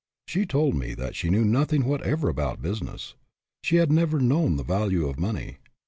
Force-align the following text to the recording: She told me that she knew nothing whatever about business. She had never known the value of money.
She 0.25 0.47
told 0.47 0.73
me 0.73 0.95
that 0.95 1.15
she 1.15 1.29
knew 1.29 1.45
nothing 1.45 1.85
whatever 1.85 2.27
about 2.27 2.59
business. 2.59 3.13
She 3.63 3.75
had 3.75 3.91
never 3.91 4.19
known 4.19 4.55
the 4.55 4.63
value 4.63 5.05
of 5.07 5.19
money. 5.19 5.57